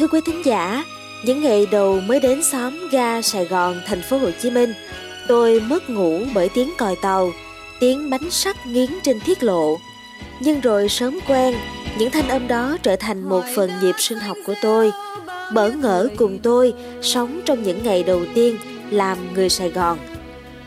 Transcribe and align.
Thưa 0.00 0.06
quý 0.06 0.20
thính 0.20 0.42
giả, 0.44 0.84
những 1.24 1.42
ngày 1.42 1.66
đầu 1.70 2.00
mới 2.00 2.20
đến 2.20 2.42
xóm 2.42 2.88
ga 2.90 3.22
Sài 3.22 3.44
Gòn, 3.44 3.80
thành 3.86 4.02
phố 4.02 4.18
Hồ 4.18 4.30
Chí 4.42 4.50
Minh, 4.50 4.74
tôi 5.28 5.60
mất 5.60 5.90
ngủ 5.90 6.20
bởi 6.34 6.48
tiếng 6.48 6.70
còi 6.78 6.96
tàu, 7.02 7.32
tiếng 7.80 8.10
bánh 8.10 8.30
sắt 8.30 8.66
nghiến 8.66 8.90
trên 9.02 9.20
thiết 9.20 9.42
lộ. 9.42 9.78
Nhưng 10.40 10.60
rồi 10.60 10.88
sớm 10.88 11.18
quen, 11.28 11.54
những 11.98 12.10
thanh 12.10 12.28
âm 12.28 12.48
đó 12.48 12.76
trở 12.82 12.96
thành 12.96 13.28
một 13.28 13.44
phần 13.54 13.70
nhịp 13.82 13.94
sinh 13.98 14.18
học 14.18 14.36
của 14.46 14.54
tôi. 14.62 14.90
Bỡ 15.54 15.70
ngỡ 15.70 16.08
cùng 16.16 16.38
tôi 16.38 16.74
sống 17.02 17.40
trong 17.44 17.62
những 17.62 17.82
ngày 17.82 18.02
đầu 18.02 18.22
tiên 18.34 18.56
làm 18.90 19.34
người 19.34 19.48
Sài 19.48 19.70
Gòn. 19.70 19.98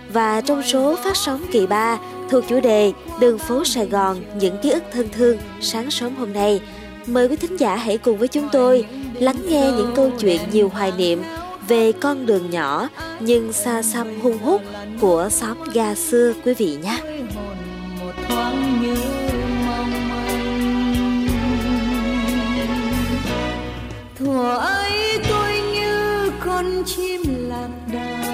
Và 0.09 0.41
trong 0.41 0.63
số 0.63 0.95
phát 1.03 1.17
sóng 1.17 1.45
kỳ 1.51 1.67
3 1.67 1.99
thuộc 2.29 2.43
chủ 2.49 2.59
đề 2.59 2.91
Đường 3.19 3.37
phố 3.37 3.63
Sài 3.65 3.85
Gòn 3.85 4.17
những 4.39 4.57
ký 4.61 4.69
ức 4.69 4.83
thân 4.91 5.09
thương 5.11 5.37
sáng 5.61 5.91
sớm 5.91 6.15
hôm 6.15 6.33
nay, 6.33 6.61
mời 7.07 7.27
quý 7.27 7.35
thính 7.35 7.57
giả 7.57 7.75
hãy 7.75 7.97
cùng 7.97 8.17
với 8.17 8.27
chúng 8.27 8.49
tôi 8.51 8.85
lắng 9.13 9.41
nghe 9.49 9.71
những 9.77 9.91
câu 9.95 10.11
chuyện 10.19 10.41
nhiều 10.51 10.69
hoài 10.69 10.91
niệm 10.97 11.21
về 11.67 11.91
con 11.91 12.25
đường 12.25 12.49
nhỏ 12.49 12.89
nhưng 13.19 13.53
xa 13.53 13.81
xăm 13.81 14.21
hung 14.21 14.37
hút 14.37 14.61
của 15.01 15.29
xóm 15.31 15.57
ga 15.73 15.95
xưa, 15.95 16.33
quý 16.45 16.53
vị 16.53 16.77
nhé. 16.83 16.99
thuở 24.15 24.57
ấy 24.57 25.19
tôi 25.29 25.61
như 25.73 26.31
con 26.39 26.83
chim 26.85 27.21
lạc 27.49 27.69
đàn 27.93 28.33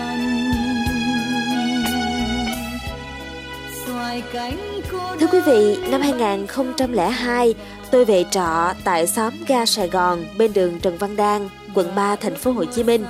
Thưa 4.91 5.27
quý 5.31 5.39
vị, 5.45 5.77
năm 5.91 6.01
2002, 6.01 7.55
tôi 7.91 8.05
về 8.05 8.25
trọ 8.31 8.73
tại 8.83 9.07
xóm 9.07 9.33
ga 9.47 9.65
Sài 9.65 9.87
Gòn 9.87 10.25
bên 10.37 10.53
đường 10.53 10.79
Trần 10.79 10.97
Văn 10.97 11.15
Đan, 11.15 11.49
quận 11.75 11.95
3, 11.95 12.15
thành 12.15 12.35
phố 12.35 12.51
Hồ 12.51 12.65
Chí 12.65 12.83
Minh. 12.83 13.05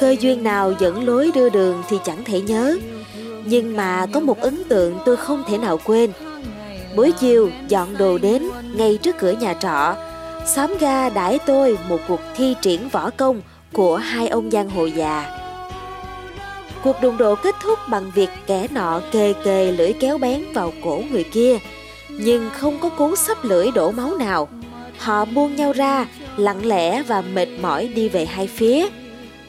Cơ 0.00 0.16
duyên 0.20 0.44
nào 0.44 0.74
dẫn 0.80 1.06
lối 1.06 1.30
đưa 1.34 1.48
đường 1.48 1.82
thì 1.88 1.98
chẳng 2.04 2.24
thể 2.24 2.40
nhớ, 2.40 2.78
nhưng 3.44 3.76
mà 3.76 4.06
có 4.12 4.20
một 4.20 4.40
ấn 4.40 4.64
tượng 4.68 4.98
tôi 5.04 5.16
không 5.16 5.44
thể 5.48 5.58
nào 5.58 5.78
quên. 5.84 6.10
Buổi 6.96 7.12
chiều 7.12 7.50
dọn 7.68 7.96
đồ 7.96 8.18
đến 8.18 8.42
ngay 8.74 8.98
trước 9.02 9.16
cửa 9.18 9.32
nhà 9.32 9.54
trọ, 9.54 9.94
xóm 10.46 10.74
ga 10.80 11.08
đãi 11.08 11.38
tôi 11.46 11.78
một 11.88 12.00
cuộc 12.08 12.20
thi 12.36 12.54
triển 12.62 12.88
võ 12.88 13.10
công 13.10 13.40
của 13.72 13.96
hai 13.96 14.28
ông 14.28 14.50
giang 14.50 14.70
hồ 14.70 14.86
già. 14.86 15.45
Cuộc 16.86 17.00
đụng 17.02 17.18
độ 17.18 17.34
kết 17.34 17.54
thúc 17.62 17.78
bằng 17.88 18.10
việc 18.14 18.28
kẻ 18.46 18.66
nọ 18.70 19.00
kề 19.12 19.32
kề 19.44 19.72
lưỡi 19.72 19.92
kéo 19.92 20.18
bén 20.18 20.44
vào 20.52 20.72
cổ 20.84 21.02
người 21.10 21.24
kia, 21.24 21.58
nhưng 22.08 22.50
không 22.52 22.78
có 22.80 22.88
cú 22.88 23.16
sắp 23.16 23.44
lưỡi 23.44 23.70
đổ 23.74 23.90
máu 23.90 24.16
nào. 24.16 24.48
Họ 24.98 25.24
buông 25.24 25.56
nhau 25.56 25.72
ra, 25.72 26.06
lặng 26.36 26.66
lẽ 26.66 27.02
và 27.02 27.20
mệt 27.20 27.48
mỏi 27.60 27.88
đi 27.88 28.08
về 28.08 28.26
hai 28.26 28.46
phía. 28.46 28.86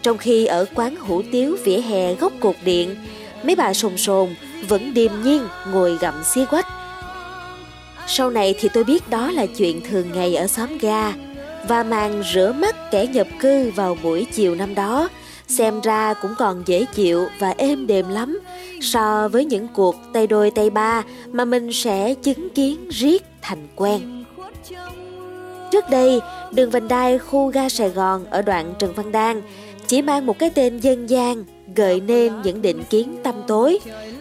Trong 0.02 0.18
khi 0.18 0.46
ở 0.46 0.66
quán 0.76 0.96
hủ 0.96 1.22
tiếu 1.32 1.58
vỉa 1.64 1.78
hè 1.78 2.14
góc 2.14 2.34
cột 2.40 2.56
điện, 2.66 2.96
mấy 3.44 3.56
bà 3.56 3.74
sồn 3.74 3.98
sồn 3.98 4.36
vẫn 4.68 4.94
điềm 4.94 5.12
nhiên 5.24 5.48
ngồi 5.72 5.98
gặm 6.02 6.24
xí 6.24 6.46
quách. 6.46 6.68
Sau 8.08 8.30
này 8.30 8.56
thì 8.60 8.70
tôi 8.74 8.84
biết 8.84 9.10
đó 9.10 9.32
là 9.32 9.46
chuyện 9.46 9.82
thường 9.90 10.12
ngày 10.14 10.36
ở 10.36 10.48
xóm 10.48 10.78
ga 10.78 11.14
và 11.68 11.84
màn 11.84 12.24
rửa 12.34 12.54
mắt 12.58 12.92
kẻ 12.92 13.06
nhập 13.06 13.28
cư 13.40 13.72
vào 13.76 13.98
buổi 14.04 14.26
chiều 14.34 14.56
năm 14.56 14.76
đó 14.76 15.10
xem 15.48 15.82
ra 15.82 16.14
cũng 16.14 16.32
còn 16.38 16.64
dễ 16.66 16.86
chịu 16.86 17.28
và 17.40 17.54
êm 17.58 17.88
đềm 17.88 18.10
lắm 18.10 18.40
so 18.82 19.28
với 19.28 19.46
những 19.46 19.68
cuộc 19.74 19.96
tay 20.14 20.28
đôi 20.28 20.52
tay 20.52 20.70
ba 20.70 21.04
mà 21.32 21.46
mình 21.46 21.74
sẽ 21.74 22.14
chứng 22.14 22.50
kiến 22.50 22.90
riết 22.90 23.24
thành 23.42 23.68
quen. 23.76 24.26
Trước 25.72 25.90
đây, 25.90 26.22
đường 26.52 26.70
vành 26.70 26.88
đai 26.88 27.18
khu 27.18 27.48
ga 27.48 27.70
Sài 27.70 27.90
Gòn 27.90 28.26
ở 28.30 28.42
đoạn 28.42 28.74
Trần 28.80 28.94
Văn 28.94 29.12
Đan 29.12 29.42
chỉ 29.88 30.02
mang 30.02 30.26
một 30.26 30.40
cái 30.40 30.50
tên 30.50 30.80
dân 30.80 31.10
gian 31.10 31.44
gợi 31.76 32.00
nên 32.00 32.42
những 32.42 32.62
định 32.62 32.84
kiến 32.90 33.16
tâm 33.24 33.36
tối 33.48 33.80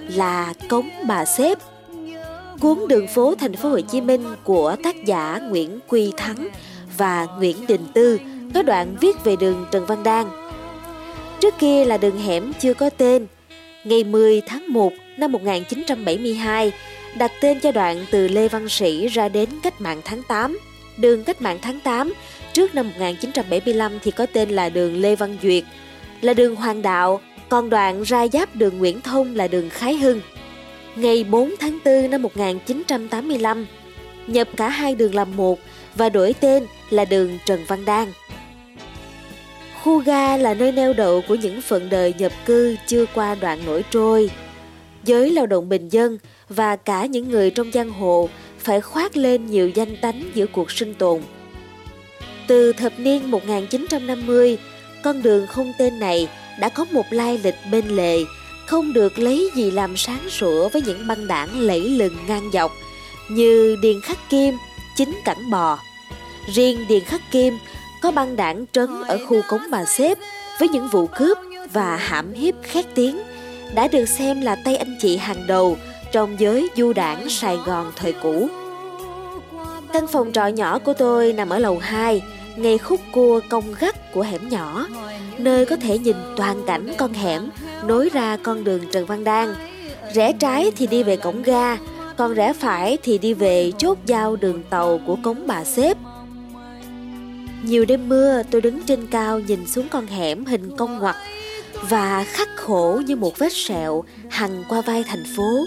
là 0.09 0.55
Cống 0.69 0.89
Bà 1.09 1.25
Xếp. 1.25 1.59
Cuốn 2.61 2.79
đường 2.89 3.07
phố 3.07 3.35
thành 3.35 3.57
phố 3.57 3.69
Hồ 3.69 3.81
Chí 3.81 4.01
Minh 4.01 4.25
của 4.45 4.77
tác 4.85 5.05
giả 5.05 5.41
Nguyễn 5.49 5.79
Quy 5.89 6.13
Thắng 6.17 6.49
và 6.97 7.27
Nguyễn 7.39 7.57
Đình 7.67 7.87
Tư 7.95 8.19
có 8.55 8.63
đoạn 8.63 8.97
viết 9.01 9.25
về 9.25 9.37
đường 9.37 9.67
Trần 9.71 9.87
Văn 9.87 10.03
Đan 10.03 10.27
Trước 11.41 11.55
kia 11.59 11.85
là 11.85 11.97
đường 11.97 12.19
hẻm 12.19 12.53
chưa 12.61 12.75
có 12.75 12.91
tên. 12.91 13.27
Ngày 13.85 14.05
10 14.05 14.41
tháng 14.47 14.73
1 14.73 14.93
năm 15.17 15.33
1972, 15.33 16.73
đặt 17.19 17.33
tên 17.41 17.61
cho 17.61 17.73
đoạn 17.73 18.07
từ 18.11 18.29
Lê 18.29 18.49
Văn 18.49 18.69
Sĩ 18.69 19.07
ra 19.09 19.29
đến 19.29 19.49
cách 19.63 19.81
mạng 19.81 20.01
tháng 20.05 20.23
8. 20.29 20.59
Đường 20.97 21.25
cách 21.25 21.43
mạng 21.43 21.59
tháng 21.63 21.81
8 21.81 22.13
trước 22.53 22.75
năm 22.75 22.89
1975 22.89 23.93
thì 24.03 24.11
có 24.11 24.27
tên 24.27 24.51
là 24.51 24.69
đường 24.69 25.01
Lê 25.01 25.17
Văn 25.17 25.37
Duyệt, 25.43 25.65
là 26.21 26.35
đường 26.35 26.57
Hoàng 26.57 26.83
Đạo, 26.83 27.21
còn 27.49 27.71
đoạn 27.71 28.03
ra 28.03 28.27
giáp 28.29 28.57
đường 28.57 28.79
Nguyễn 28.79 29.01
Thông 29.01 29.37
là 29.37 29.49
đường 29.49 29.71
Khái 29.71 29.97
Hưng. 29.97 30.21
Ngày 30.97 31.25
4 31.25 31.55
tháng 31.61 31.79
4 31.85 32.11
năm 32.11 32.23
1985, 32.23 33.67
nhập 34.27 34.49
cả 34.57 34.69
hai 34.69 34.95
đường 34.95 35.15
làm 35.15 35.37
một 35.37 35.59
và 35.95 36.09
đổi 36.09 36.35
tên 36.41 36.67
là 36.91 37.05
đường 37.05 37.39
Trần 37.47 37.65
Văn 37.67 37.85
Đan. 37.85 38.13
Khu 39.87 39.99
ga 39.99 40.37
là 40.37 40.55
nơi 40.55 40.73
neo 40.73 40.93
đậu 40.93 41.23
của 41.29 41.35
những 41.35 41.61
phận 41.61 41.89
đời 41.89 42.15
nhập 42.19 42.33
cư 42.47 42.77
chưa 42.87 43.05
qua 43.15 43.35
đoạn 43.35 43.67
nổi 43.67 43.85
trôi. 43.91 44.31
Giới 45.05 45.31
lao 45.31 45.47
động 45.47 45.69
bình 45.69 45.89
dân 45.89 46.19
và 46.49 46.77
cả 46.77 47.07
những 47.07 47.31
người 47.31 47.51
trong 47.51 47.73
giang 47.73 47.91
hồ 47.91 48.29
phải 48.59 48.81
khoác 48.81 49.17
lên 49.17 49.47
nhiều 49.47 49.69
danh 49.69 49.97
tánh 49.97 50.31
giữa 50.35 50.47
cuộc 50.47 50.71
sinh 50.71 50.95
tồn. 50.95 51.21
Từ 52.47 52.73
thập 52.73 52.93
niên 52.99 53.31
1950, 53.31 54.59
con 55.03 55.23
đường 55.23 55.47
không 55.47 55.73
tên 55.79 55.99
này 55.99 56.29
đã 56.61 56.69
có 56.69 56.85
một 56.91 57.07
lai 57.11 57.41
lịch 57.45 57.57
bên 57.73 57.89
lề, 57.89 58.19
không 58.67 58.93
được 58.93 59.19
lấy 59.19 59.51
gì 59.55 59.71
làm 59.71 59.97
sáng 59.97 60.31
sủa 60.31 60.69
với 60.69 60.83
những 60.83 61.07
băng 61.07 61.27
đảng 61.27 61.61
lẫy 61.61 61.81
lừng 61.81 62.17
ngang 62.29 62.51
dọc 62.53 62.73
như 63.31 63.77
Điền 63.83 64.01
Khắc 64.01 64.19
Kim, 64.31 64.55
Chính 64.97 65.21
Cẳng 65.25 65.51
Bò. 65.51 65.79
Riêng 66.55 66.87
Điền 66.89 67.05
Khắc 67.05 67.21
Kim 67.31 67.59
có 68.03 68.11
băng 68.11 68.37
đảng 68.37 68.65
trấn 68.73 69.03
ở 69.09 69.19
khu 69.29 69.43
cống 69.49 69.63
bà 69.71 69.85
xếp 69.85 70.19
với 70.59 70.69
những 70.69 70.89
vụ 70.89 71.07
cướp 71.07 71.39
và 71.73 71.97
hãm 71.97 72.33
hiếp 72.33 72.55
khét 72.63 72.85
tiếng 72.95 73.19
đã 73.75 73.89
được 73.89 74.05
xem 74.05 74.41
là 74.41 74.57
tay 74.65 74.77
anh 74.77 74.97
chị 75.01 75.17
hàng 75.17 75.47
đầu 75.47 75.77
trong 76.13 76.41
giới 76.41 76.69
du 76.77 76.93
đảng 76.93 77.29
Sài 77.29 77.57
Gòn 77.57 77.93
thời 77.97 78.13
cũ. 78.13 78.49
Căn 79.93 80.07
phòng 80.07 80.33
trọ 80.33 80.47
nhỏ 80.47 80.79
của 80.79 80.93
tôi 80.93 81.33
nằm 81.33 81.49
ở 81.49 81.59
lầu 81.59 81.79
2, 81.79 82.23
ngay 82.57 82.79
khúc 82.79 83.01
cua 83.13 83.41
cong 83.49 83.75
gắt 83.81 84.13
của 84.13 84.23
hẻm 84.23 84.49
nhỏ, 84.49 84.87
nơi 85.39 85.67
có 85.67 85.77
thể 85.77 85.99
nhìn 85.99 86.17
toàn 86.37 86.63
cảnh 86.67 86.93
con 86.99 87.13
hẻm 87.13 87.49
nối 87.85 88.09
ra 88.13 88.37
con 88.43 88.65
đường 88.65 88.81
Trần 88.93 89.07
Văn 89.07 89.25
Đan. 89.25 89.55
Rẽ 90.15 90.33
trái 90.33 90.71
thì 90.77 90.87
đi 90.87 91.03
về 91.03 91.17
cổng 91.17 91.43
ga, 91.43 91.77
còn 92.17 92.35
rẽ 92.35 92.53
phải 92.53 92.99
thì 93.03 93.19
đi 93.19 93.35
về 93.35 93.73
chốt 93.79 93.99
giao 94.07 94.37
đường 94.37 94.63
tàu 94.71 95.01
của 95.07 95.17
cống 95.23 95.47
bà 95.47 95.65
xếp 95.65 95.97
nhiều 97.67 97.85
đêm 97.85 98.09
mưa 98.09 98.43
tôi 98.51 98.61
đứng 98.61 98.83
trên 98.83 99.07
cao 99.07 99.41
nhìn 99.41 99.67
xuống 99.67 99.89
con 99.89 100.07
hẻm 100.07 100.45
hình 100.45 100.77
cong 100.77 100.99
ngoặt 100.99 101.17
và 101.89 102.25
khắc 102.25 102.49
khổ 102.57 103.03
như 103.07 103.17
một 103.17 103.39
vết 103.39 103.53
sẹo 103.53 104.05
hằn 104.31 104.65
qua 104.69 104.81
vai 104.81 105.05
thành 105.09 105.25
phố, 105.37 105.65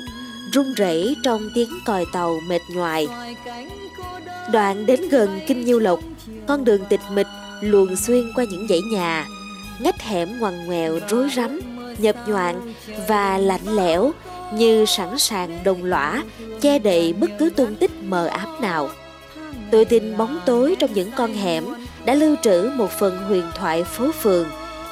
rung 0.54 0.74
rẩy 0.74 1.16
trong 1.24 1.50
tiếng 1.56 1.70
còi 1.86 2.06
tàu 2.14 2.40
mệt 2.48 2.62
nhoài. 2.76 3.08
Đoạn 4.52 4.86
đến 4.86 5.10
gần 5.10 5.40
Kinh 5.48 5.66
Nhiêu 5.66 5.80
Lộc, 5.80 6.00
con 6.48 6.66
đường 6.66 6.82
tịch 6.90 7.02
mịch 7.14 7.28
luồn 7.62 7.96
xuyên 7.96 8.31
qua 8.36 8.46
những 8.52 8.68
dãy 8.70 8.81
nhà, 8.92 9.28
ngách 9.80 10.02
hẻm 10.02 10.40
ngoằn 10.40 10.66
ngoèo 10.66 11.00
rối 11.10 11.30
rắm, 11.36 11.60
nhập 11.98 12.16
nhoạn 12.28 12.74
và 13.08 13.38
lạnh 13.38 13.76
lẽo 13.76 14.12
như 14.54 14.86
sẵn 14.86 15.18
sàng 15.18 15.60
đồng 15.63 15.84
lõa 15.84 16.24
che 16.62 16.80
đậy 16.80 17.13
bất 17.13 17.30
cứ 17.40 17.50
tung 17.50 17.75
tích 17.75 17.92
mờ 18.04 18.28
ám 18.28 18.62
nào. 18.62 18.90
Tôi 19.72 19.86
tin 19.86 20.18
bóng 20.18 20.40
tối 20.46 20.75
trong 20.80 20.94
những 20.94 21.12
con 21.16 21.34
hẻm 21.34 21.66
đã 22.10 22.16
lưu 22.16 22.36
trữ 22.42 22.72
một 22.76 22.92
phần 22.92 23.18
huyền 23.18 23.44
thoại 23.56 23.84
phố 23.84 24.12
phường, 24.12 24.48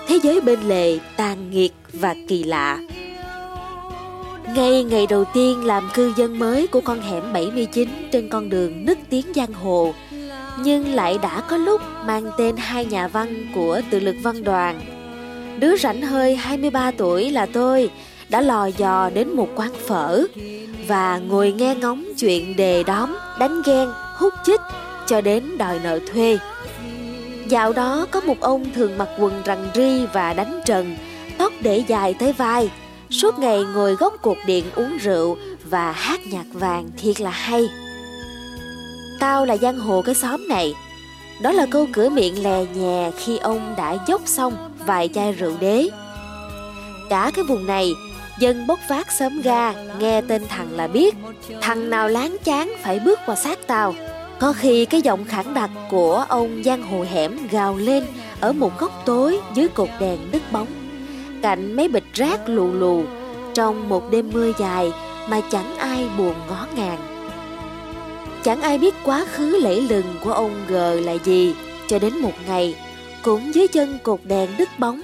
thế 0.07 0.19
giới 0.23 0.41
bên 0.41 0.59
lề 0.61 0.97
tàn 1.15 1.51
nghiệt 1.51 1.73
và 1.93 2.15
kỳ 2.27 2.43
lạ. 2.43 2.79
Ngay 4.55 4.83
ngày 4.83 5.07
đầu 5.07 5.25
tiên 5.33 5.65
làm 5.65 5.89
cư 5.93 6.13
dân 6.17 6.39
mới 6.39 6.67
của 6.67 6.81
con 6.81 7.01
hẻm 7.01 7.33
79 7.33 7.89
trên 8.11 8.29
con 8.29 8.49
đường 8.49 8.85
nức 8.85 8.97
tiếng 9.09 9.25
giang 9.35 9.53
hồ, 9.53 9.93
nhưng 10.59 10.93
lại 10.93 11.19
đã 11.21 11.41
có 11.49 11.57
lúc 11.57 11.81
mang 12.05 12.31
tên 12.37 12.55
hai 12.57 12.85
nhà 12.85 13.07
văn 13.07 13.47
của 13.55 13.81
tự 13.91 13.99
lực 13.99 14.15
văn 14.23 14.43
đoàn. 14.43 14.81
Đứa 15.59 15.77
rảnh 15.77 16.01
hơi 16.01 16.35
23 16.35 16.91
tuổi 16.91 17.31
là 17.31 17.45
tôi 17.45 17.89
đã 18.29 18.41
lò 18.41 18.65
dò 18.65 19.09
đến 19.13 19.35
một 19.35 19.49
quán 19.55 19.71
phở 19.87 20.23
và 20.87 21.17
ngồi 21.17 21.51
nghe 21.51 21.75
ngóng 21.75 22.05
chuyện 22.17 22.55
đề 22.55 22.83
đóm, 22.83 23.17
đánh 23.39 23.61
ghen, 23.65 23.89
hút 24.17 24.33
chích 24.45 24.61
cho 25.07 25.21
đến 25.21 25.57
đòi 25.57 25.79
nợ 25.83 25.99
thuê. 26.13 26.37
Dạo 27.49 27.73
đó 27.73 28.05
có 28.11 28.21
một 28.21 28.41
ông 28.41 28.65
thường 28.75 28.97
mặc 28.97 29.09
quần 29.19 29.41
rằn 29.45 29.69
ri 29.75 30.05
và 30.13 30.33
đánh 30.33 30.61
trần, 30.65 30.97
tóc 31.37 31.53
để 31.61 31.83
dài 31.87 32.13
tới 32.13 32.33
vai, 32.33 32.69
suốt 33.09 33.39
ngày 33.39 33.63
ngồi 33.73 33.95
góc 33.95 34.13
cột 34.21 34.37
điện 34.45 34.65
uống 34.75 34.97
rượu 34.97 35.37
và 35.69 35.91
hát 35.91 36.19
nhạc 36.27 36.45
vàng 36.53 36.89
thiệt 36.97 37.21
là 37.21 37.29
hay. 37.29 37.69
Tao 39.19 39.45
là 39.45 39.57
giang 39.57 39.79
hồ 39.79 40.01
cái 40.01 40.15
xóm 40.15 40.47
này, 40.47 40.73
Đó 41.41 41.51
là 41.51 41.65
câu 41.65 41.87
cửa 41.93 42.09
miệng 42.09 42.43
lè 42.43 42.65
nhè 42.65 43.11
khi 43.17 43.37
ông 43.37 43.73
đã 43.77 43.97
dốc 44.07 44.21
xong 44.25 44.53
vài 44.85 45.09
chai 45.13 45.33
rượu 45.33 45.53
đế. 45.59 45.89
Cả 47.09 47.31
cái 47.35 47.43
vùng 47.43 47.67
này, 47.67 47.91
dân 48.39 48.67
bốc 48.67 48.79
vác 48.89 49.11
sớm 49.11 49.41
ga, 49.41 49.73
nghe 49.99 50.21
tên 50.21 50.41
thằng 50.47 50.67
là 50.71 50.87
biết, 50.87 51.15
thằng 51.61 51.89
nào 51.89 52.07
láng 52.07 52.37
chán 52.43 52.73
phải 52.83 52.99
bước 52.99 53.19
qua 53.25 53.35
xác 53.35 53.67
tao. 53.67 53.95
Có 54.39 54.53
khi 54.53 54.85
cái 54.85 55.01
giọng 55.01 55.25
khẳng 55.25 55.53
đặc 55.53 55.69
của 55.89 56.25
ông 56.29 56.63
giang 56.65 56.83
hồ 56.83 57.05
hẻm 57.11 57.47
gào 57.51 57.77
lên 57.77 58.03
ở 58.39 58.53
một 58.53 58.79
góc 58.79 58.91
tối 59.05 59.39
dưới 59.55 59.67
cột 59.67 59.89
đèn 59.99 60.19
đứt 60.31 60.41
bóng. 60.51 60.67
Cạnh 61.41 61.75
mấy 61.75 61.87
bịch 61.87 62.13
rác 62.13 62.49
lù 62.49 62.73
lù, 62.73 63.03
trong 63.53 63.89
một 63.89 64.11
đêm 64.11 64.29
mưa 64.33 64.51
dài 64.59 64.91
mà 65.29 65.41
chẳng 65.51 65.77
ai 65.77 66.09
buồn 66.17 66.33
ngó 66.49 66.67
ngàng. 66.75 66.99
Chẳng 68.43 68.61
ai 68.61 68.77
biết 68.77 68.95
quá 69.03 69.25
khứ 69.31 69.59
lẫy 69.59 69.81
lừng 69.81 70.05
của 70.23 70.31
ông 70.31 70.51
G 70.67 70.73
là 71.05 71.13
gì, 71.23 71.55
cho 71.87 71.99
đến 71.99 72.17
một 72.19 72.33
ngày, 72.47 72.75
cũng 73.23 73.55
dưới 73.55 73.67
chân 73.67 73.97
cột 74.03 74.19
đèn 74.23 74.49
đứt 74.57 74.69
bóng, 74.79 75.01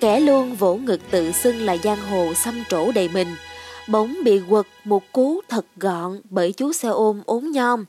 kẻ 0.00 0.20
luôn 0.20 0.54
vỗ 0.54 0.74
ngực 0.74 1.00
tự 1.10 1.32
xưng 1.32 1.60
là 1.60 1.76
giang 1.76 1.98
hồ 2.10 2.34
xăm 2.34 2.64
trổ 2.68 2.92
đầy 2.92 3.08
mình, 3.08 3.28
bỗng 3.88 4.16
bị 4.24 4.40
quật 4.48 4.66
một 4.84 5.02
cú 5.12 5.40
thật 5.48 5.66
gọn 5.76 6.20
bởi 6.30 6.52
chú 6.52 6.72
xe 6.72 6.88
ôm 6.88 7.22
ốm 7.26 7.50
nhom. 7.50 7.84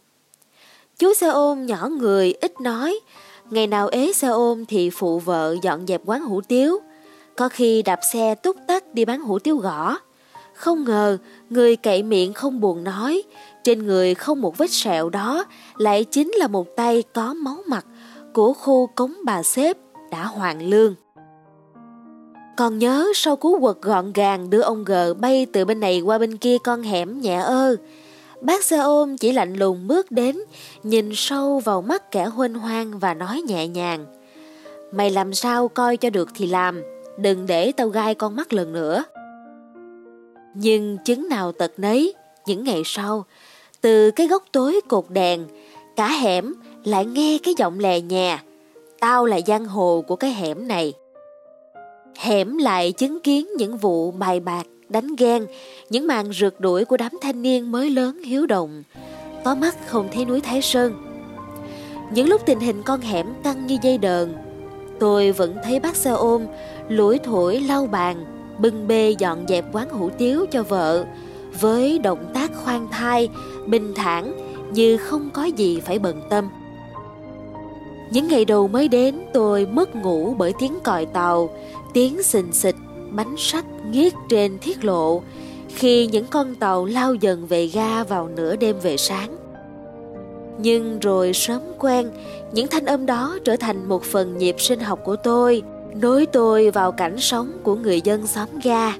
Chú 0.99 1.13
xe 1.13 1.27
ôm 1.27 1.65
nhỏ 1.65 1.89
người, 1.89 2.33
ít 2.41 2.61
nói, 2.61 2.99
ngày 3.49 3.67
nào 3.67 3.87
ế 3.87 4.11
xe 4.13 4.27
ôm 4.27 4.65
thì 4.65 4.89
phụ 4.89 5.19
vợ 5.19 5.55
dọn 5.61 5.87
dẹp 5.87 6.01
quán 6.05 6.21
hủ 6.21 6.41
tiếu, 6.41 6.79
có 7.35 7.49
khi 7.49 7.81
đạp 7.81 7.99
xe 8.13 8.35
túc 8.35 8.55
tắc 8.67 8.93
đi 8.93 9.05
bán 9.05 9.21
hủ 9.21 9.39
tiếu 9.39 9.57
gõ. 9.57 9.97
Không 10.53 10.83
ngờ, 10.83 11.17
người 11.49 11.75
cậy 11.75 12.03
miệng 12.03 12.33
không 12.33 12.59
buồn 12.59 12.83
nói, 12.83 13.23
trên 13.63 13.85
người 13.85 14.15
không 14.15 14.41
một 14.41 14.57
vết 14.57 14.71
sẹo 14.71 15.09
đó 15.09 15.45
lại 15.77 16.03
chính 16.03 16.31
là 16.31 16.47
một 16.47 16.67
tay 16.75 17.03
có 17.13 17.33
máu 17.33 17.57
mặt 17.67 17.85
của 18.33 18.53
khu 18.53 18.87
cống 18.87 19.13
bà 19.25 19.43
xếp 19.43 19.77
đã 20.11 20.25
hoàn 20.25 20.69
lương. 20.69 20.95
Còn 22.57 22.77
nhớ 22.77 23.07
sau 23.15 23.35
cú 23.35 23.59
quật 23.59 23.77
gọn 23.81 24.13
gàng 24.13 24.49
đưa 24.49 24.61
ông 24.61 24.83
G 24.83 24.93
bay 25.19 25.45
từ 25.53 25.65
bên 25.65 25.79
này 25.79 26.01
qua 26.01 26.17
bên 26.17 26.37
kia 26.37 26.57
con 26.63 26.81
hẻm 26.81 27.21
nhẹ 27.21 27.37
ơ. 27.37 27.75
Bác 28.41 28.63
xe 28.63 28.77
ôm 28.77 29.17
chỉ 29.17 29.31
lạnh 29.31 29.53
lùng 29.53 29.87
bước 29.87 30.11
đến, 30.11 30.37
nhìn 30.83 31.09
sâu 31.15 31.59
vào 31.59 31.81
mắt 31.81 32.11
kẻ 32.11 32.25
huynh 32.25 32.53
hoang 32.53 32.99
và 32.99 33.13
nói 33.13 33.41
nhẹ 33.41 33.67
nhàng. 33.67 34.05
Mày 34.91 35.09
làm 35.09 35.33
sao 35.33 35.67
coi 35.67 35.97
cho 35.97 36.09
được 36.09 36.29
thì 36.35 36.47
làm, 36.47 36.81
đừng 37.17 37.45
để 37.45 37.71
tao 37.71 37.89
gai 37.89 38.15
con 38.15 38.35
mắt 38.35 38.53
lần 38.53 38.73
nữa. 38.73 39.03
Nhưng 40.53 40.97
chứng 41.05 41.29
nào 41.29 41.51
tật 41.51 41.71
nấy, 41.77 42.13
những 42.45 42.63
ngày 42.63 42.81
sau, 42.85 43.25
từ 43.81 44.11
cái 44.11 44.27
góc 44.27 44.43
tối 44.51 44.81
cột 44.87 45.05
đèn, 45.09 45.45
cả 45.95 46.07
hẻm 46.07 46.53
lại 46.83 47.05
nghe 47.05 47.37
cái 47.43 47.53
giọng 47.57 47.79
lè 47.79 48.01
nhè. 48.01 48.39
Tao 48.99 49.25
là 49.25 49.39
giang 49.47 49.65
hồ 49.65 50.03
của 50.07 50.15
cái 50.15 50.31
hẻm 50.31 50.67
này. 50.67 50.93
Hẻm 52.17 52.57
lại 52.57 52.91
chứng 52.91 53.19
kiến 53.19 53.47
những 53.57 53.77
vụ 53.77 54.11
bài 54.11 54.39
bạc, 54.39 54.65
đánh 54.89 55.15
ghen, 55.15 55.45
những 55.89 56.07
màn 56.07 56.33
rượt 56.33 56.55
đuổi 56.59 56.85
của 56.85 56.97
đám 56.97 57.11
thanh 57.21 57.41
niên 57.41 57.71
mới 57.71 57.89
lớn 57.89 58.23
hiếu 58.23 58.45
động. 58.45 58.83
Có 59.45 59.55
mắt 59.55 59.75
không 59.87 60.09
thấy 60.13 60.25
núi 60.25 60.41
Thái 60.41 60.61
Sơn. 60.61 60.93
Những 62.13 62.29
lúc 62.29 62.41
tình 62.45 62.59
hình 62.59 62.83
con 62.83 63.01
hẻm 63.01 63.27
căng 63.43 63.67
như 63.67 63.77
dây 63.81 63.97
đờn, 63.97 64.33
tôi 64.99 65.31
vẫn 65.31 65.57
thấy 65.63 65.79
bác 65.79 65.95
xe 65.95 66.11
ôm 66.11 66.45
lủi 66.89 67.19
thổi 67.19 67.59
lau 67.59 67.85
bàn, 67.85 68.25
bưng 68.59 68.87
bê 68.87 69.15
dọn 69.17 69.45
dẹp 69.47 69.65
quán 69.71 69.89
hủ 69.89 70.09
tiếu 70.17 70.45
cho 70.51 70.63
vợ, 70.63 71.05
với 71.59 71.99
động 71.99 72.25
tác 72.33 72.51
khoan 72.55 72.87
thai, 72.91 73.29
bình 73.67 73.93
thản 73.95 74.33
như 74.71 74.97
không 74.97 75.29
có 75.33 75.43
gì 75.43 75.79
phải 75.79 75.99
bận 75.99 76.21
tâm. 76.29 76.49
Những 78.11 78.27
ngày 78.27 78.45
đầu 78.45 78.67
mới 78.67 78.87
đến 78.87 79.19
tôi 79.33 79.65
mất 79.65 79.95
ngủ 79.95 80.35
bởi 80.37 80.53
tiếng 80.59 80.79
còi 80.83 81.05
tàu, 81.05 81.49
tiếng 81.93 82.23
xình 82.23 82.53
xịch, 82.53 82.75
bánh 83.11 83.35
sắt 83.37 83.65
nghiết 83.91 84.13
trên 84.29 84.59
thiết 84.59 84.85
lộ 84.85 85.21
khi 85.67 86.07
những 86.07 86.25
con 86.29 86.55
tàu 86.55 86.85
lao 86.85 87.13
dần 87.13 87.47
về 87.47 87.67
ga 87.67 88.03
vào 88.03 88.29
nửa 88.35 88.55
đêm 88.55 88.75
về 88.79 88.97
sáng. 88.97 89.35
Nhưng 90.61 90.99
rồi 90.99 91.33
sớm 91.33 91.61
quen, 91.79 92.11
những 92.53 92.67
thanh 92.67 92.85
âm 92.85 93.05
đó 93.05 93.37
trở 93.45 93.55
thành 93.55 93.89
một 93.89 94.03
phần 94.03 94.37
nhịp 94.37 94.55
sinh 94.59 94.79
học 94.79 94.99
của 95.05 95.15
tôi, 95.15 95.61
nối 96.01 96.25
tôi 96.25 96.71
vào 96.71 96.91
cảnh 96.91 97.19
sống 97.19 97.51
của 97.63 97.75
người 97.75 98.01
dân 98.01 98.27
xóm 98.27 98.47
ga. 98.63 98.93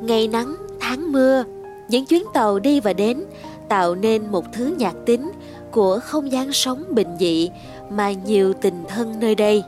Ngày 0.00 0.28
nắng, 0.28 0.56
tháng 0.80 1.12
mưa, 1.12 1.44
những 1.88 2.06
chuyến 2.06 2.24
tàu 2.34 2.58
đi 2.58 2.80
và 2.80 2.92
đến 2.92 3.24
tạo 3.68 3.94
nên 3.94 4.30
một 4.30 4.44
thứ 4.52 4.74
nhạc 4.78 4.94
tính 5.06 5.30
của 5.70 6.00
không 6.02 6.32
gian 6.32 6.52
sống 6.52 6.84
bình 6.90 7.08
dị 7.20 7.50
mà 7.90 8.12
nhiều 8.12 8.52
tình 8.52 8.84
thân 8.88 9.14
nơi 9.20 9.34
đây. 9.34 9.62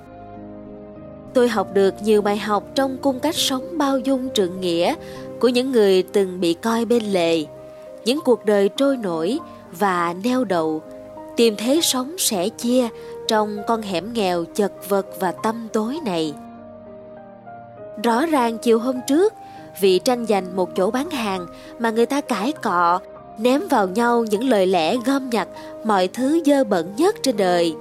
Tôi 1.35 1.49
học 1.49 1.69
được 1.75 1.95
nhiều 2.03 2.23
bài 2.23 2.37
học 2.37 2.65
trong 2.75 2.97
cung 2.99 3.21
cách 3.21 3.35
sống 3.35 3.79
bao 3.79 3.99
dung 3.99 4.29
trượng 4.35 4.61
nghĩa 4.61 4.95
của 5.41 5.49
những 5.49 5.73
người 5.73 6.03
từng 6.03 6.41
bị 6.41 6.55
coi 6.55 6.85
bên 6.85 7.03
lề, 7.05 7.45
những 8.05 8.21
cuộc 8.25 8.45
đời 8.45 8.69
trôi 8.69 8.97
nổi 8.97 9.39
và 9.73 10.15
neo 10.25 10.45
đậu, 10.45 10.83
tìm 11.37 11.55
thế 11.59 11.81
sống 11.83 12.19
sẻ 12.19 12.49
chia 12.49 12.89
trong 13.29 13.59
con 13.67 13.83
hẻm 13.83 14.13
nghèo 14.13 14.45
chật 14.55 14.73
vật 14.89 15.07
và 15.21 15.33
tâm 15.33 15.69
tối 15.73 15.99
này. 16.05 16.35
Rõ 18.05 18.27
ràng 18.27 18.59
chiều 18.59 18.79
hôm 18.79 19.01
trước, 19.09 19.35
vì 19.81 19.99
tranh 19.99 20.27
giành 20.27 20.57
một 20.57 20.77
chỗ 20.77 20.91
bán 20.91 21.11
hàng 21.11 21.47
mà 21.79 21.91
người 21.91 22.07
ta 22.07 22.21
cãi 22.21 22.53
cọ, 22.53 23.01
ném 23.39 23.69
vào 23.69 23.89
nhau 23.89 24.25
những 24.31 24.49
lời 24.49 24.67
lẽ 24.67 24.97
gom 25.07 25.31
nhặt 25.31 25.49
mọi 25.85 26.09
thứ 26.09 26.41
dơ 26.47 26.65
bẩn 26.65 26.93
nhất 26.97 27.17
trên 27.23 27.37
đời, 27.37 27.75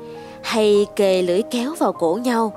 hay 0.44 0.86
kề 0.96 1.22
lưỡi 1.22 1.42
kéo 1.42 1.76
vào 1.80 1.94
cổ 1.94 2.20
nhau. 2.24 2.54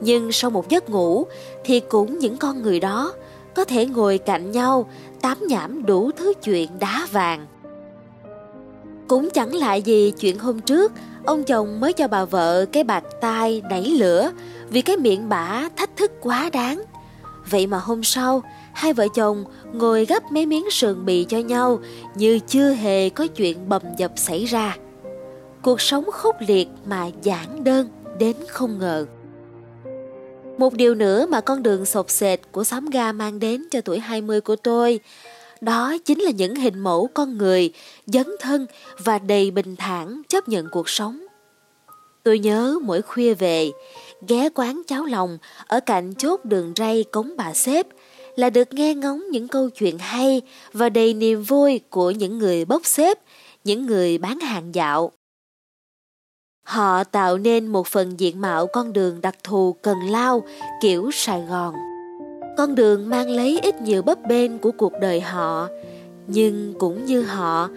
Nhưng 0.00 0.32
sau 0.32 0.50
một 0.50 0.68
giấc 0.68 0.90
ngủ 0.90 1.26
thì 1.64 1.80
cũng 1.80 2.18
những 2.18 2.36
con 2.36 2.62
người 2.62 2.80
đó 2.80 3.12
có 3.54 3.64
thể 3.64 3.86
ngồi 3.86 4.18
cạnh 4.18 4.50
nhau 4.50 4.90
tám 5.20 5.38
nhảm 5.48 5.86
đủ 5.86 6.10
thứ 6.16 6.32
chuyện 6.44 6.68
đá 6.80 7.06
vàng. 7.12 7.46
Cũng 9.08 9.30
chẳng 9.30 9.54
lại 9.54 9.82
gì 9.82 10.12
chuyện 10.20 10.38
hôm 10.38 10.60
trước 10.60 10.92
ông 11.24 11.44
chồng 11.44 11.80
mới 11.80 11.92
cho 11.92 12.08
bà 12.08 12.24
vợ 12.24 12.66
cái 12.72 12.84
bạc 12.84 13.04
tai 13.20 13.62
đẩy 13.70 13.84
lửa 13.84 14.32
vì 14.70 14.82
cái 14.82 14.96
miệng 14.96 15.28
bả 15.28 15.68
thách 15.76 15.96
thức 15.96 16.12
quá 16.20 16.50
đáng. 16.52 16.82
Vậy 17.50 17.66
mà 17.66 17.78
hôm 17.78 18.04
sau, 18.04 18.42
hai 18.72 18.92
vợ 18.92 19.06
chồng 19.14 19.44
ngồi 19.72 20.04
gấp 20.04 20.32
mấy 20.32 20.46
miếng 20.46 20.70
sườn 20.70 21.04
bì 21.04 21.24
cho 21.24 21.38
nhau 21.38 21.78
như 22.14 22.38
chưa 22.38 22.70
hề 22.70 23.10
có 23.10 23.26
chuyện 23.26 23.68
bầm 23.68 23.82
dập 23.98 24.12
xảy 24.16 24.44
ra. 24.44 24.76
Cuộc 25.62 25.80
sống 25.80 26.04
khốc 26.12 26.36
liệt 26.46 26.68
mà 26.84 27.06
giản 27.22 27.64
đơn 27.64 27.88
đến 28.18 28.36
không 28.48 28.78
ngờ. 28.78 29.06
Một 30.58 30.74
điều 30.74 30.94
nữa 30.94 31.26
mà 31.26 31.40
con 31.40 31.62
đường 31.62 31.84
sột 31.84 32.10
sệt 32.10 32.40
của 32.52 32.64
xóm 32.64 32.90
ga 32.90 33.12
mang 33.12 33.38
đến 33.38 33.64
cho 33.70 33.80
tuổi 33.80 33.98
20 33.98 34.40
của 34.40 34.56
tôi, 34.56 35.00
đó 35.60 35.96
chính 36.04 36.18
là 36.22 36.30
những 36.30 36.54
hình 36.54 36.78
mẫu 36.78 37.08
con 37.14 37.38
người 37.38 37.72
dấn 38.06 38.26
thân 38.40 38.66
và 38.98 39.18
đầy 39.18 39.50
bình 39.50 39.76
thản 39.76 40.22
chấp 40.28 40.48
nhận 40.48 40.68
cuộc 40.70 40.88
sống. 40.88 41.26
Tôi 42.22 42.38
nhớ 42.38 42.78
mỗi 42.82 43.02
khuya 43.02 43.34
về, 43.34 43.70
ghé 44.28 44.48
quán 44.54 44.82
cháo 44.86 45.04
lòng 45.04 45.38
ở 45.66 45.80
cạnh 45.80 46.14
chốt 46.14 46.44
đường 46.44 46.72
ray 46.76 47.04
cống 47.12 47.30
bà 47.36 47.54
xếp 47.54 47.86
là 48.36 48.50
được 48.50 48.74
nghe 48.74 48.94
ngóng 48.94 49.22
những 49.30 49.48
câu 49.48 49.70
chuyện 49.70 49.98
hay 49.98 50.42
và 50.72 50.88
đầy 50.88 51.14
niềm 51.14 51.42
vui 51.42 51.80
của 51.90 52.10
những 52.10 52.38
người 52.38 52.64
bốc 52.64 52.86
xếp, 52.86 53.18
những 53.64 53.86
người 53.86 54.18
bán 54.18 54.40
hàng 54.40 54.74
dạo. 54.74 55.12
Họ 56.68 57.04
tạo 57.04 57.38
nên 57.38 57.66
một 57.66 57.86
phần 57.86 58.20
diện 58.20 58.40
mạo 58.40 58.66
con 58.66 58.92
đường 58.92 59.20
đặc 59.20 59.34
thù 59.44 59.76
cần 59.82 59.98
lao 60.10 60.42
kiểu 60.82 61.10
Sài 61.12 61.42
Gòn. 61.42 61.74
Con 62.56 62.74
đường 62.74 63.08
mang 63.08 63.30
lấy 63.30 63.60
ít 63.62 63.82
nhiều 63.82 64.02
bấp 64.02 64.18
bênh 64.28 64.58
của 64.58 64.70
cuộc 64.78 64.92
đời 65.00 65.20
họ, 65.20 65.68
nhưng 66.26 66.74
cũng 66.78 67.04
như 67.04 67.22
họ, 67.22 67.68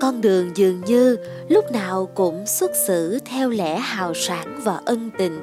con 0.00 0.20
đường 0.20 0.50
dường 0.54 0.80
như 0.86 1.16
lúc 1.48 1.72
nào 1.72 2.08
cũng 2.14 2.46
xuất 2.46 2.70
xử 2.86 3.18
theo 3.24 3.50
lẽ 3.50 3.78
hào 3.78 4.14
sản 4.14 4.60
và 4.64 4.80
ân 4.84 5.10
tình. 5.18 5.40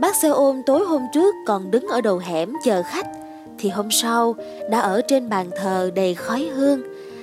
Bác 0.00 0.16
xe 0.16 0.28
ôm 0.28 0.62
tối 0.66 0.86
hôm 0.86 1.02
trước 1.14 1.34
còn 1.46 1.70
đứng 1.70 1.86
ở 1.88 2.00
đầu 2.00 2.18
hẻm 2.18 2.52
chờ 2.64 2.82
khách, 2.82 3.06
thì 3.58 3.68
hôm 3.68 3.90
sau 3.90 4.36
đã 4.70 4.80
ở 4.80 5.00
trên 5.08 5.28
bàn 5.28 5.50
thờ 5.56 5.90
đầy 5.94 6.14
khói 6.14 6.50
hương, 6.54 6.82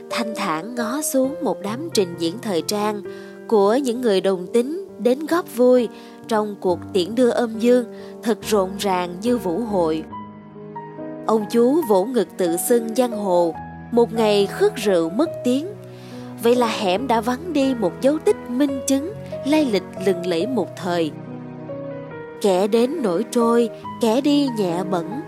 thanh 0.09 0.35
thản 0.35 0.75
ngó 0.75 1.01
xuống 1.01 1.35
một 1.41 1.57
đám 1.61 1.89
trình 1.93 2.15
diễn 2.19 2.39
thời 2.41 2.61
trang 2.61 3.01
của 3.47 3.75
những 3.75 4.01
người 4.01 4.21
đồng 4.21 4.47
tính 4.53 4.87
đến 4.99 5.19
góp 5.25 5.55
vui 5.55 5.89
trong 6.27 6.55
cuộc 6.61 6.79
tiễn 6.93 7.15
đưa 7.15 7.29
âm 7.29 7.59
dương 7.59 7.85
thật 8.23 8.37
rộn 8.41 8.69
ràng 8.79 9.15
như 9.21 9.37
vũ 9.37 9.59
hội. 9.59 10.03
Ông 11.27 11.45
chú 11.51 11.81
vỗ 11.89 12.05
ngực 12.05 12.27
tự 12.37 12.57
xưng 12.69 12.95
giang 12.95 13.11
hồ, 13.11 13.55
một 13.91 14.13
ngày 14.13 14.45
khước 14.45 14.75
rượu 14.75 15.09
mất 15.09 15.29
tiếng. 15.43 15.67
Vậy 16.43 16.55
là 16.55 16.67
hẻm 16.67 17.07
đã 17.07 17.21
vắng 17.21 17.53
đi 17.53 17.75
một 17.79 17.91
dấu 18.01 18.17
tích 18.17 18.49
minh 18.49 18.79
chứng, 18.87 19.13
lai 19.45 19.67
lịch 19.71 19.83
lừng 20.05 20.25
lẫy 20.25 20.47
một 20.47 20.67
thời. 20.75 21.11
Kẻ 22.41 22.67
đến 22.67 23.01
nổi 23.01 23.25
trôi, 23.31 23.69
kẻ 24.01 24.21
đi 24.21 24.47
nhẹ 24.57 24.83
bẩn. 24.91 25.21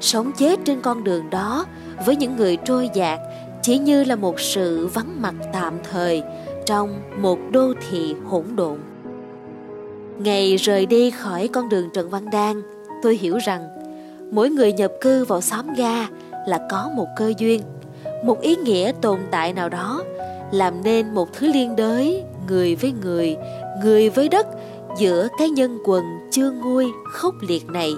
Sống 0.00 0.32
chết 0.38 0.60
trên 0.64 0.80
con 0.80 1.04
đường 1.04 1.30
đó 1.30 1.66
với 2.06 2.16
những 2.16 2.36
người 2.36 2.56
trôi 2.64 2.90
dạt 2.94 3.20
chỉ 3.62 3.78
như 3.78 4.04
là 4.04 4.16
một 4.16 4.40
sự 4.40 4.86
vắng 4.86 5.22
mặt 5.22 5.34
tạm 5.52 5.74
thời, 5.90 6.22
trong 6.66 7.00
một 7.18 7.38
đô 7.50 7.72
thị 7.90 8.14
hỗn 8.24 8.44
độn. 8.56 8.78
Ngày 10.18 10.56
rời 10.56 10.86
đi 10.86 11.10
khỏi 11.10 11.48
con 11.48 11.68
đường 11.68 11.88
Trần 11.94 12.10
Văn 12.10 12.30
Đan, 12.32 12.62
tôi 13.02 13.16
hiểu 13.16 13.38
rằng 13.38 13.68
mỗi 14.32 14.50
người 14.50 14.72
nhập 14.72 14.92
cư 15.00 15.24
vào 15.24 15.40
xóm 15.40 15.74
ga 15.76 16.08
là 16.46 16.66
có 16.70 16.90
một 16.96 17.06
cơ 17.16 17.32
duyên, 17.38 17.62
một 18.24 18.40
ý 18.40 18.56
nghĩa 18.56 18.92
tồn 19.00 19.20
tại 19.30 19.52
nào 19.52 19.68
đó 19.68 20.02
làm 20.52 20.74
nên 20.84 21.14
một 21.14 21.32
thứ 21.32 21.52
liên 21.52 21.76
đới 21.76 22.24
người 22.48 22.74
với 22.74 22.92
người, 23.02 23.36
người 23.84 24.10
với 24.10 24.28
đất 24.28 24.46
giữa 24.98 25.28
cái 25.38 25.50
nhân 25.50 25.78
quần 25.84 26.04
chưa 26.30 26.50
nguôi 26.50 26.92
khốc 27.12 27.34
liệt 27.40 27.66
này. 27.66 27.94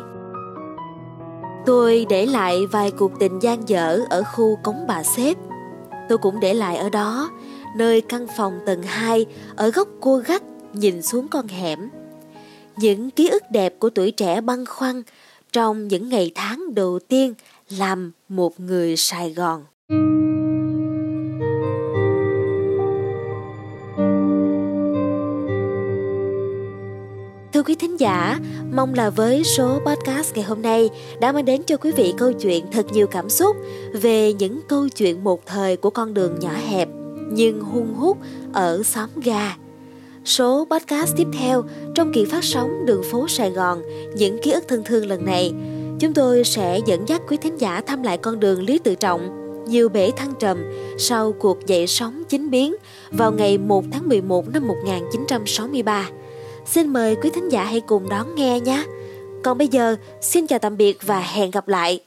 Tôi 1.67 2.07
để 2.09 2.27
lại 2.27 2.67
vài 2.73 2.91
cuộc 2.91 3.19
tình 3.19 3.39
gian 3.39 3.69
dở 3.69 4.01
ở 4.11 4.23
khu 4.23 4.59
cống 4.63 4.87
bà 4.89 5.03
xếp. 5.03 5.37
Tôi 6.09 6.19
cũng 6.19 6.41
để 6.41 6.55
lại 6.55 6.77
ở 6.77 6.89
đó, 6.89 7.31
nơi 7.75 8.01
căn 8.01 8.27
phòng 8.37 8.61
tầng 8.67 8.83
2 8.83 9.27
ở 9.57 9.71
góc 9.71 9.89
cua 10.01 10.23
gắt 10.27 10.43
nhìn 10.73 11.03
xuống 11.03 11.29
con 11.29 11.49
hẻm. 11.49 11.89
Những 12.77 13.11
ký 13.11 13.29
ức 13.29 13.43
đẹp 13.51 13.75
của 13.79 13.91
tuổi 13.91 14.11
trẻ 14.11 14.41
băn 14.41 14.67
khoăn 14.67 15.03
trong 15.53 15.89
những 15.89 16.09
ngày 16.09 16.31
tháng 16.35 16.75
đầu 16.75 16.99
tiên 17.09 17.35
làm 17.79 18.13
một 18.29 18.61
người 18.61 18.97
Sài 18.97 19.33
Gòn. 19.33 19.65
Thưa 27.53 27.63
quý 27.63 27.75
thính 27.75 28.01
giả, 28.01 28.39
mong 28.73 28.95
là 28.95 29.11
với 29.11 29.45
số 29.45 29.81
podcast 29.87 30.35
ngày 30.35 30.45
hôm 30.45 30.63
nay 30.63 30.91
đã 31.21 31.33
mang 31.33 31.45
đến 31.45 31.63
cho 31.67 31.77
quý 31.77 31.93
vị 31.93 32.15
câu 32.19 32.33
chuyện 32.33 32.65
thật 32.73 32.87
nhiều 32.93 33.07
cảm 33.07 33.31
xúc 33.31 33.57
về 33.93 34.33
những 34.33 34.61
câu 34.69 34.89
chuyện 34.89 35.25
một 35.25 35.47
thời 35.47 35.77
của 35.77 35.91
con 35.91 36.15
đường 36.15 36.39
nhỏ 36.41 36.53
hẹp 36.71 36.89
nhưng 37.35 37.61
hung 37.61 37.95
hút 37.95 38.19
ở 38.53 38.83
xóm 38.83 39.09
ga. 39.25 39.57
Số 40.25 40.67
podcast 40.71 41.17
tiếp 41.17 41.27
theo 41.39 41.63
trong 41.95 42.13
kỳ 42.15 42.25
phát 42.25 42.45
sóng 42.45 42.87
đường 42.87 43.03
phố 43.11 43.29
Sài 43.29 43.51
Gòn 43.51 43.83
những 44.17 44.39
ký 44.43 44.51
ức 44.51 44.65
thân 44.69 44.83
thương 44.85 45.07
lần 45.07 45.25
này, 45.25 45.53
chúng 46.01 46.15
tôi 46.15 46.45
sẽ 46.45 46.81
dẫn 46.87 47.09
dắt 47.09 47.23
quý 47.29 47.37
thính 47.37 47.61
giả 47.61 47.81
thăm 47.81 48.03
lại 48.03 48.19
con 48.19 48.41
đường 48.41 48.63
Lý 48.63 48.79
Tự 48.79 48.95
Trọng, 48.95 49.45
nhiều 49.69 49.89
bể 49.89 50.11
thăng 50.17 50.33
trầm 50.39 50.59
sau 50.99 51.33
cuộc 51.33 51.67
dậy 51.67 51.87
sóng 51.87 52.23
chính 52.29 52.51
biến 52.51 52.75
vào 53.11 53.33
ngày 53.33 53.59
1 53.59 53.85
tháng 53.93 54.09
11 54.09 54.49
năm 54.49 54.67
1963. 54.69 56.09
Xin 56.67 56.89
mời 56.89 57.17
quý 57.17 57.31
thính 57.35 57.49
giả 57.49 57.65
hãy 57.65 57.81
cùng 57.81 58.09
đón 58.09 58.35
nghe 58.35 58.61
nhé. 58.61 58.85
Còn 59.43 59.59
bây 59.59 59.69
giờ, 59.69 59.97
xin 60.21 60.47
chào 60.47 60.59
tạm 60.59 60.77
biệt 60.77 60.99
và 61.07 61.21
hẹn 61.21 61.51
gặp 61.51 61.69
lại. 61.69 62.01